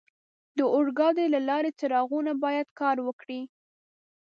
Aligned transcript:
د 0.57 0.59
اورګاډي 0.75 1.25
د 1.33 1.35
لارې 1.49 1.71
څراغونه 1.79 2.31
باید 2.43 2.67
کار 2.79 2.97
وکړي. 3.07 3.41